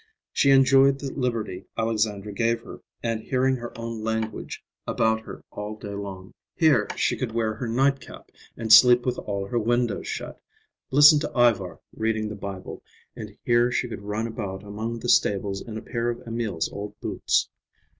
She 0.33 0.49
enjoyed 0.49 0.97
the 0.99 1.11
liberty 1.13 1.65
Alexandra 1.77 2.31
gave 2.33 2.61
her, 2.61 2.81
and 3.03 3.21
hearing 3.21 3.57
her 3.57 3.71
own 3.77 4.03
language 4.03 4.63
about 4.87 5.19
her 5.21 5.43
all 5.51 5.75
day 5.75 5.93
long. 5.93 6.33
Here 6.55 6.87
she 6.95 7.15
could 7.15 7.33
wear 7.33 7.53
her 7.53 7.67
nightcap 7.67 8.31
and 8.57 8.73
sleep 8.73 9.05
with 9.05 9.19
all 9.19 9.45
her 9.45 9.59
windows 9.59 10.07
shut, 10.07 10.41
listen 10.89 11.19
to 11.19 11.31
Ivar 11.37 11.81
reading 11.95 12.29
the 12.29 12.35
Bible, 12.35 12.81
and 13.15 13.37
here 13.43 13.71
she 13.71 13.87
could 13.87 14.01
run 14.01 14.25
about 14.25 14.63
among 14.63 14.97
the 14.97 15.07
stables 15.07 15.61
in 15.61 15.77
a 15.77 15.83
pair 15.83 16.09
of 16.09 16.23
Emil's 16.27 16.67
old 16.73 16.99
boots. 16.99 17.49